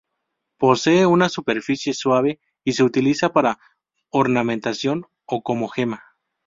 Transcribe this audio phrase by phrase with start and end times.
[0.57, 3.59] Posee una superficie suave y se utiliza para
[4.09, 6.03] ornamentación o como gema.